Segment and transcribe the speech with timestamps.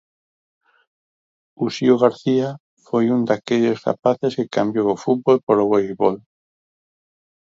[1.65, 2.49] Uxío García
[2.87, 6.15] foi un daqueles rapaces que cambiou o fútbol polo voleibol.